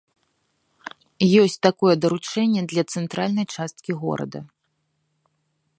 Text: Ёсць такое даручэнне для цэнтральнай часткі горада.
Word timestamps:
Ёсць 1.41 1.59
такое 1.67 1.93
даручэнне 2.07 2.61
для 2.73 2.83
цэнтральнай 2.97 3.45
часткі 3.59 3.91
горада. 4.05 4.39